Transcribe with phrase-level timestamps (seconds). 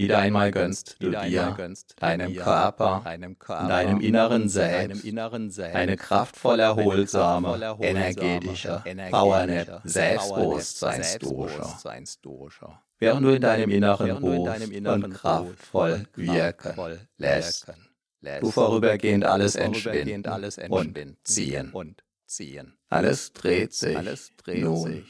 [0.00, 1.54] Wieder einmal gönnst du dir,
[1.96, 5.04] deinem Körper, deinem inneren Selbst,
[5.58, 16.98] eine kraftvoll erholsame, energetische, Powernap Selbstbewusstseinsdusche, während du in deinem Inneren rufst und kraftvoll wirken
[17.18, 17.70] lässt.
[18.40, 20.24] Du vorübergehend alles entschwinden
[20.70, 21.74] und ziehen.
[22.88, 23.98] Alles dreht sich
[24.46, 25.04] nun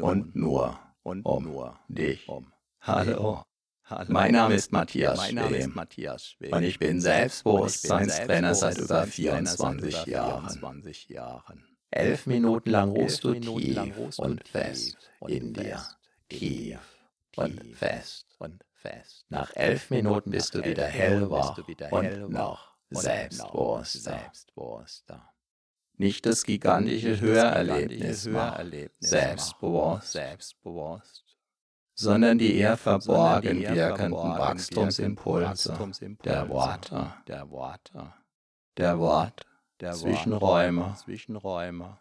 [0.00, 2.28] und nur um dich.
[2.80, 3.44] Hallo.
[3.86, 4.06] Hallo.
[4.08, 6.54] Mein Name ist Matthias mein Name ist Matthias Schwem.
[6.54, 11.66] Und ich bin Selbstbewusstseinstrainer seit über 24 Jahren.
[11.90, 15.84] Elf Minuten lang ruhst du tief und fest in dir.
[16.30, 16.80] Tief
[17.36, 18.26] und fest.
[19.28, 21.58] Nach elf Minuten bist du wieder hellwach
[21.90, 24.32] und noch selbstbewusster.
[25.96, 28.28] Nicht das gigantische Hörerlebnis,
[28.98, 31.23] selbstbewusst, selbstbewusst
[31.94, 35.76] sondern die eher verborgen wirkenden Wachstumsimpulse.
[36.24, 38.12] Der Worte, der Worte,
[38.76, 39.46] der Wort,
[39.80, 41.98] der Zwischenräume, Zwischenräume,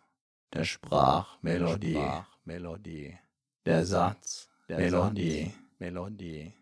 [0.53, 2.03] der Sprachmelodie,
[2.45, 3.17] Melodie,
[3.65, 6.53] der Satz, der Melodie, Melodie,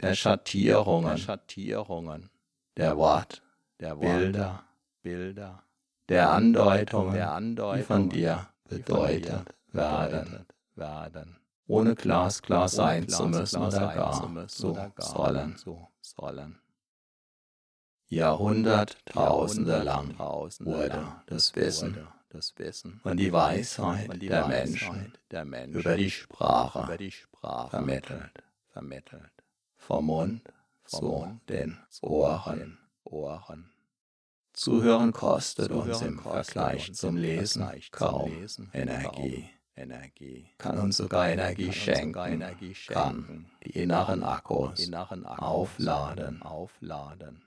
[0.00, 2.30] der Schattierungen, Schattierungen,
[2.76, 3.42] der Wort,
[3.80, 4.64] der Bilder,
[5.02, 5.62] Bilder,
[6.08, 13.62] der Andeutungen, der Andeutungen, die von dir bedeutet werden, werden ohne glasklar sein zu müssen
[13.62, 14.74] oder gar zu
[16.00, 16.58] sollen.
[18.08, 22.08] Jahrhunderttausende lang wurde das Wissen
[23.04, 25.12] und die Weisheit der Menschen
[25.74, 26.98] über die Sprache
[27.68, 28.44] vermittelt,
[29.76, 30.42] vom Mund
[30.84, 32.78] zu den Ohren.
[34.54, 38.32] Zuhören kostet uns im Vergleich zum Lesen kaum
[38.72, 39.50] Energie.
[39.78, 47.44] Energie, kann uns sogar Energie schenken, Energie kann die inneren Akkus, inneren Akkus aufladen, aufladen.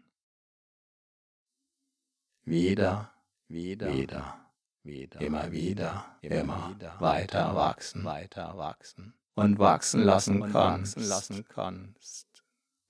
[2.43, 3.11] Wieder,
[3.49, 4.39] wieder, wieder,
[4.83, 9.13] wieder, immer wieder, immer wieder, weiter wachsen, weiter wachsen.
[9.35, 12.27] Und wachsen lassen und kannst, wachsen lassen kannst.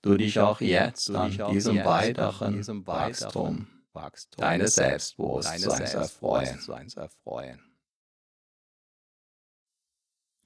[0.03, 5.95] Du dich auch jetzt du an diesem jetzt weiteren diesem Wachstum, Wachstum deines Selbstbewusstseins
[6.95, 7.70] erfreuen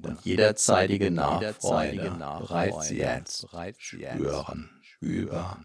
[0.03, 3.49] und jederzeitige Nachfreude bereits jetzt
[3.81, 4.71] spüren,
[5.01, 5.59] über,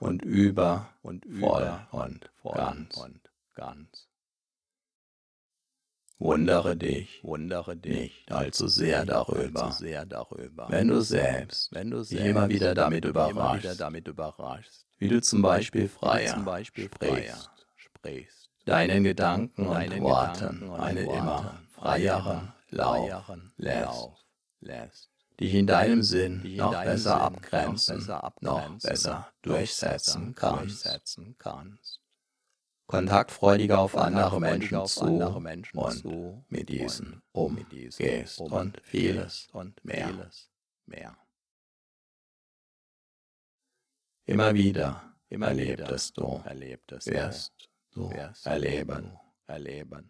[0.00, 4.09] und über und voll und ganz.
[6.20, 10.66] Wundere dich, wundere dich nicht allzu sehr darüber, allzu sehr darüber.
[10.68, 15.22] Wenn du selbst, wenn du selbst immer wieder damit überraschst, wieder damit überraschst wie du
[15.22, 22.52] zum Beispiel freier, zum Beispiel sprichst, sprichst, deinen Gedanken und deinen Worten einen immer freieren
[22.68, 24.26] Lauf lässt,
[24.60, 25.10] lässt.
[25.40, 28.06] Dich in deinem Sinn noch besser abgrenzen,
[28.42, 31.99] noch besser durchsetzen kannst
[32.90, 35.04] kontaktfreudiger auf andere Menschen zu
[35.74, 36.04] und
[36.48, 41.16] mit diesen umgehst und vieles und mehr.
[44.26, 46.42] Immer wieder erlebtest du,
[47.04, 48.10] wirst du
[48.44, 49.18] erleben.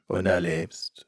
[0.08, 1.06] und erlebst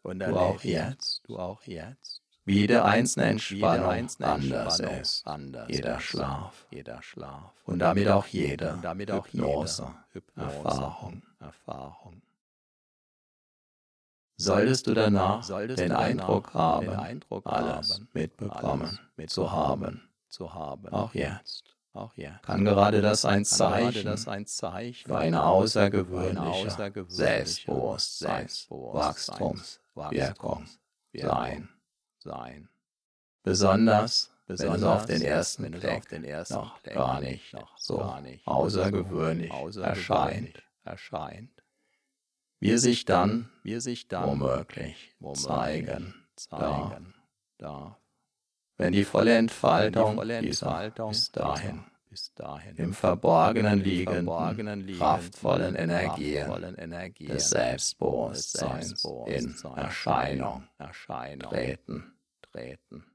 [1.25, 5.25] du auch jetzt wie jede einzelne Entspannung anders ist,
[5.69, 6.65] jeder Schlaf.
[7.65, 8.79] und damit auch jede
[9.13, 9.95] Hypnose,
[10.37, 11.23] Erfahrung.
[11.39, 12.23] Erfahrung.
[14.37, 19.01] Solltest du danach Solltest den, du Eindruck danach haben, den Eindruck alles haben, mitbekommen alles
[19.17, 24.27] mit zu haben, zu haben, auch jetzt, auch jetzt, kann gerade das ein Zeichen, das
[24.27, 30.67] ein Zeichen für eine außergewöhnliche, außergewöhnliche Selbstbewusstseins, Wachstumswirkung
[31.15, 31.69] sein,
[32.23, 32.69] sein.
[33.43, 38.01] Besonders, besonders wenn es auf den ersten Blick noch gar nicht so
[38.45, 39.53] außergewöhnlich
[39.83, 41.63] erscheint erscheint,
[42.61, 47.15] wir sich dann, wir sich dann womöglich, womöglich zeigen, zeigen
[47.59, 47.97] darf.
[48.77, 52.77] Wenn die volle Entfaltung, die volle Entfaltung bis dahin bis dahin.
[52.77, 56.47] Im Verborgenen liegenden, kraftvollen Energien,
[57.19, 60.69] des Selbstbewusstseins in Erscheinung,
[61.49, 62.13] treten.
[62.43, 63.07] treten.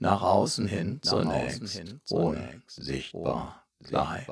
[0.00, 4.28] Nach außen hin zunächst unsichtbar bleibt,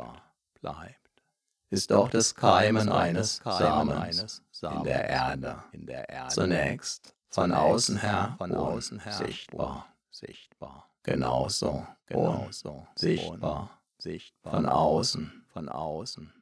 [1.70, 5.62] ist auch das Keimen eines Samens in der Erde.
[6.28, 9.86] Zunächst von außen her unsichtbar,
[11.02, 11.86] genauso,
[12.94, 13.80] sichtbar,
[14.42, 16.32] von außen, von außen.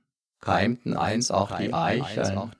[0.40, 2.52] Keimten einst auch die Eicheln,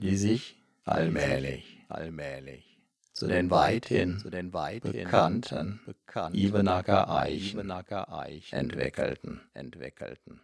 [0.00, 2.78] die sich allmählich, allmählich.
[3.14, 7.70] zu den weithin, zu den weithin bekannten, bekannten Ivenacker Eichen,
[8.50, 10.40] entwickelten, entwickelten.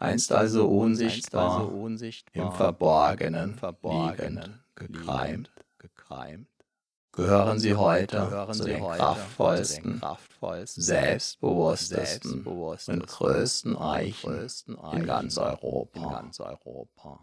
[0.00, 6.48] Einst also unsichtbar, also unsichtbar im Verborgenen, Verborgenen gekreimt, gekreimt
[7.12, 14.48] gehören sie heute gehören zu den kraftvollsten, kraftvollsten selbstbewusstesten und größten Eichen
[14.92, 16.30] in ganz Europa.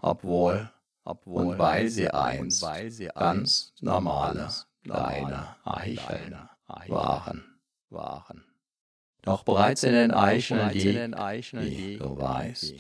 [0.01, 0.69] Obwohl,
[1.03, 2.61] obwohl und weil sie einst
[3.15, 4.49] ganz normale,
[4.83, 6.49] kleine Eicheln
[6.87, 7.43] waren.
[7.89, 8.46] waren.
[9.21, 10.85] Doch bereits in den Eicheln liegt,
[11.59, 12.75] wie du weißt,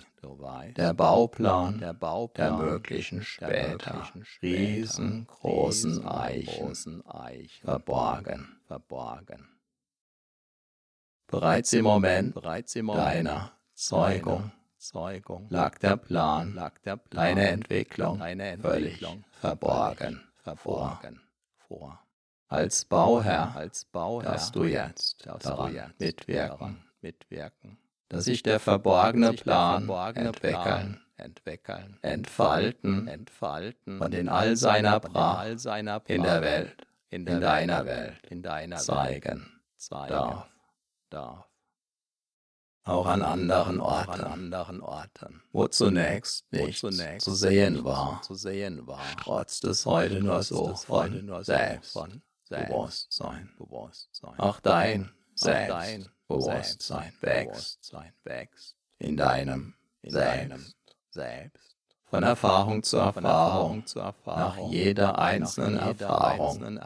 [0.77, 4.11] der Bauplan der möglichen später.
[4.41, 7.03] riesengroßen Eichen
[8.65, 9.47] verborgen.
[11.27, 14.51] Bereits im Moment deiner Zeugung
[15.49, 16.71] lag der Plan,
[17.09, 18.19] deine Entwicklung
[18.61, 20.23] völlig verborgen
[21.67, 22.06] vor
[22.47, 27.77] als Bauherr, als Bauherr darfst du jetzt daran jetzt mitwirken, mitwirken,
[28.09, 35.65] dass sich der verborgene Plan verborgene entwickeln, entwickeln, entfalten, entfalten und in all seiner Pracht
[36.07, 40.49] in der Welt, in, der in deiner Welt, in deiner zeigen, zeigen darf,
[41.09, 41.43] darf.
[42.83, 48.21] Auch an anderen Orten, an anderen Orten, wo zunächst nichts wo zunächst zu sehen war,
[48.21, 54.39] zu sehen war, trotz es heute nur so von selbst, von Bewusstsein, Bewusstsein.
[54.39, 58.75] Auch dein Selbstbewusstsein wächst, wächst.
[58.99, 60.75] In deinem Selbst.
[61.09, 61.75] Selbst.
[62.05, 63.83] Von Erfahrung zu Erfahrung,
[64.25, 66.79] nach jeder einzelnen Erfahrung.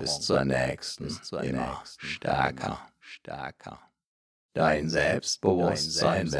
[0.00, 1.08] bis zur nächsten,
[1.42, 3.78] immer stärker, stärker.
[4.54, 6.32] Dein Selbstbewusstsein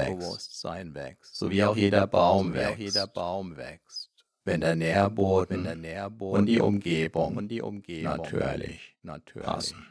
[0.95, 4.12] wächst, so wie auch jeder Baum wächst
[4.45, 9.87] wenn der Nährboden, wenn der Nährboden und die Umgebung, und die Umgebung natürlich, natürlich passen,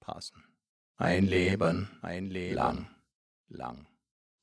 [0.00, 0.42] passen.
[0.96, 2.88] Ein Leben, ein Leben lang,
[3.48, 3.86] lang,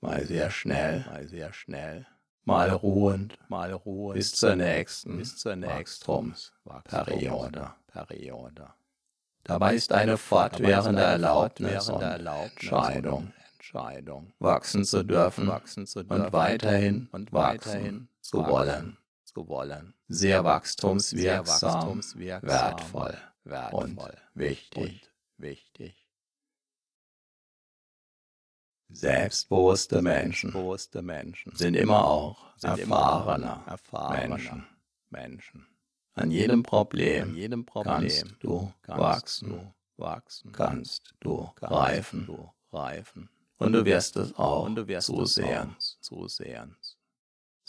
[0.02, 2.06] mal sehr schnell, mal sehr schnell,
[2.44, 4.16] mal ruhend, mal ruhend.
[4.16, 6.36] Bis zur nächsten, bis zur nächsten
[6.84, 8.70] Periode, Periode.
[9.44, 16.34] Dabei ist eine fortwährende Erlaubnis und Entscheidung, Entscheidung, wachsen zu dürfen, wachsen zu dürfen und
[16.34, 18.98] weiterhin und weiterhin zu wollen
[19.38, 19.94] zu wollen.
[20.08, 24.00] Sehr wachstumswirksam, sehr wachstumswirksam wertvoll, wertvoll und
[24.34, 24.84] wichtig.
[24.84, 26.08] Und wichtig.
[28.90, 34.68] Selbstbewusste Menschen, Selbstbewusste Menschen sind immer auch sind erfahrene, erfahrene Menschen.
[35.10, 35.68] Menschen.
[36.14, 42.26] An jedem Problem, An jedem Problem kannst du kannst wachsen, du wachsen, kannst du reifen,
[42.26, 43.30] du reifen.
[43.60, 46.76] Und du wirst es auch und du wirst zusehen, zusehen.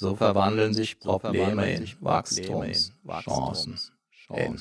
[0.00, 3.80] So verwandeln sich Probleme in Wachstumschancen,
[4.32, 4.56] in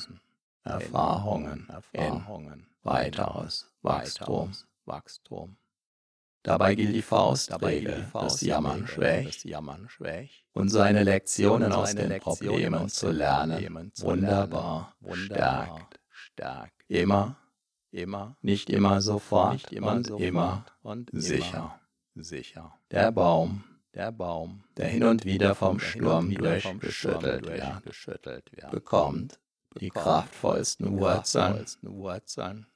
[0.64, 5.56] Erfahrungen, in weiteres Wachstum.
[6.42, 9.46] Dabei gilt die Faustregel, das Jammern schwächt
[10.54, 16.84] und seine Lektionen aus den Problemen zu lernen, wunderbar stärkt, stärkt.
[16.88, 17.36] Immer,
[17.92, 20.64] immer, nicht immer sofort und immer
[21.12, 21.78] sicher,
[22.16, 22.74] sicher.
[22.90, 23.62] Der Baum
[23.94, 29.40] der Baum, der hin und wieder vom Sturm durchgeschüttelt wird, bekommt
[29.80, 31.64] die kraftvollsten Wurzeln,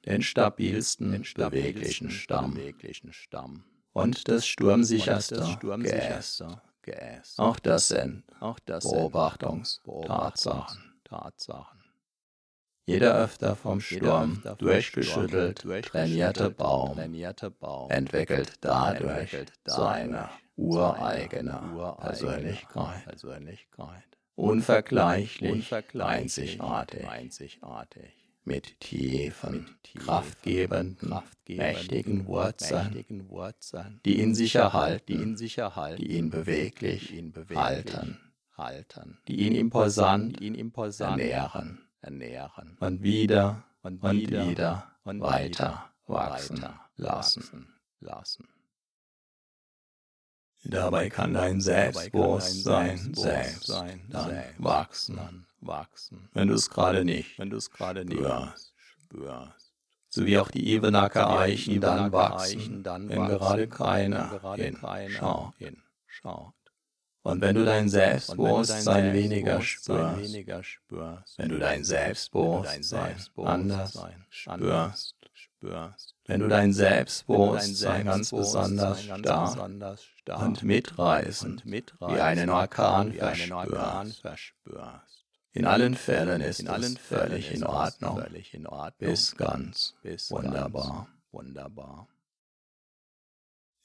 [0.05, 2.57] den stabilsten, beweglichen Stamm.
[3.93, 5.45] und das sturmsicherste
[6.81, 7.39] Geäst.
[7.39, 10.93] Auch das sind Beobachtungstatsachen.
[12.85, 16.99] Jeder öfter vom Sturm durchgeschüttelt trainierte Baum
[17.89, 24.03] entwickelt dadurch seine ureigene Persönlichkeit, Persönlichkeit.
[24.35, 28.13] Unvergleichlich, Unvergleichlich einzigartig,
[28.45, 31.13] mit tiefen, kraftgebenden,
[31.47, 37.31] mächtigen Wurzeln, Wurzeln, die in sich erhalten, die, in sich erhalten, die ihn beweglich, ihn
[37.31, 38.19] beweglich halten,
[38.57, 45.89] halten, die ihn imposant, die ihn imposant ernähren, ernähren und wieder und wieder, und weiter
[46.07, 47.73] wachsen lassen.
[47.99, 48.47] lassen.
[50.65, 57.57] Dabei kann dein Selbstbewusstsein selbst dann wachsen, wachsen, wenn du es gerade nicht, wenn du
[57.57, 59.73] es gerade nicht spürst, spürst.
[60.09, 64.39] So wie auch die Ebenacker Eichen dann wachsen, wenn gerade keiner
[65.57, 66.53] hinschaut.
[67.23, 69.89] Und wenn du dein Selbstbewusstsein weniger spürst,
[71.37, 75.15] wenn du dein Selbstbewusstsein anders spürst,
[75.63, 83.13] wenn du dein Selbstbewusstsein ganz besonders stark und mitreißend wie einen Orkan
[84.21, 85.25] verspürst.
[85.51, 88.23] In allen Fällen ist es völlig in Ordnung,
[88.97, 89.93] bis ganz
[90.29, 91.07] wunderbar.
[91.31, 92.07] wunderbar.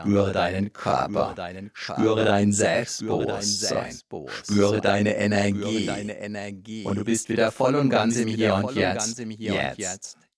[0.00, 1.34] Spüre deinen Körper,
[1.72, 3.96] spüre dein Selbstbewusstsein,
[4.42, 6.84] spüre deine Energie.
[6.84, 9.18] Und du bist wieder voll und ganz im Hier und Jetzt.
[9.38, 10.18] Jetzt.